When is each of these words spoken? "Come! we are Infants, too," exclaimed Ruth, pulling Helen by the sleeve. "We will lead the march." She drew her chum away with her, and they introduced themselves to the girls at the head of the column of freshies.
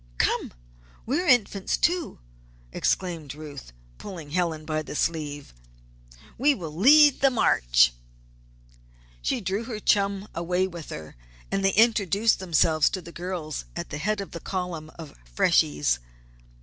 "Come! 0.17 0.53
we 1.05 1.21
are 1.21 1.27
Infants, 1.27 1.77
too," 1.77 2.17
exclaimed 2.73 3.35
Ruth, 3.35 3.71
pulling 3.99 4.31
Helen 4.31 4.65
by 4.65 4.81
the 4.81 4.95
sleeve. 4.95 5.53
"We 6.39 6.55
will 6.55 6.75
lead 6.75 7.21
the 7.21 7.29
march." 7.29 7.93
She 9.21 9.41
drew 9.41 9.65
her 9.65 9.79
chum 9.79 10.27
away 10.33 10.65
with 10.65 10.89
her, 10.89 11.15
and 11.51 11.63
they 11.63 11.73
introduced 11.73 12.39
themselves 12.39 12.89
to 12.89 13.01
the 13.03 13.11
girls 13.11 13.65
at 13.75 13.91
the 13.91 13.99
head 13.99 14.21
of 14.21 14.31
the 14.31 14.39
column 14.39 14.89
of 14.97 15.13
freshies. 15.23 15.99